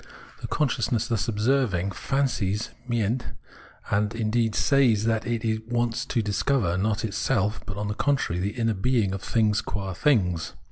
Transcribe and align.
The 0.41 0.47
consciousness 0.47 1.07
thus 1.07 1.27
observing 1.27 1.91
fancies 1.91 2.71
{meint), 2.89 3.21
and, 3.91 4.15
indeed, 4.15 4.55
says 4.55 5.03
that 5.03 5.27
it 5.27 5.67
wants 5.71 6.05
to 6.07 6.23
discover 6.23 6.75
not 6.75 7.05
itself, 7.05 7.61
but, 7.67 7.77
on 7.77 7.87
the 7.87 7.93
contrary, 7.93 8.41
the 8.41 8.57
inner 8.57 8.73
being 8.73 9.13
of 9.13 9.21
things 9.21 9.61
qua 9.61 9.93
things. 9.93 10.53